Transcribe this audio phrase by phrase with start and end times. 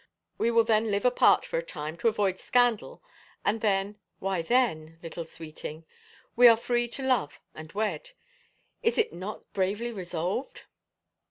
[0.39, 3.03] We will then live apart for a time to avoid scandal
[3.45, 5.85] and then, why then,, little Sweeting,
[6.35, 8.09] we are free to love and wed!
[8.81, 10.63] Is it not bravely resolved